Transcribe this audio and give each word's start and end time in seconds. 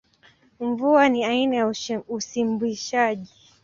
Mvua 0.59 1.09
ni 1.09 1.23
aina 1.25 1.55
ya 1.55 1.73
usimbishaji. 2.07 3.31